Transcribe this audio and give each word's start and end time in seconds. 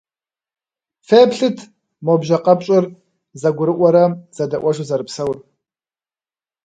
Феплъыт, 1.07 1.57
мо 2.05 2.13
бжьэ 2.19 2.37
къэпщӏыр 2.45 2.85
зэгурыӏуэрэ 3.39 4.03
зэдэӏуэжу 4.35 4.87
зэрыпсэур. 4.89 5.37